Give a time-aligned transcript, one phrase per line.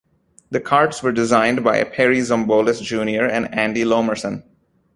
[0.49, 4.41] The karts were designed by Perry Zombolis Junior and Andy Lomerson.